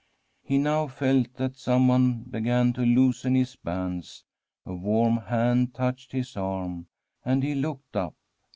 [0.41, 4.23] He now felt that someone began to loosen his bands;
[4.65, 6.87] a warm hand touched his arm,
[7.23, 8.15] and he looked up.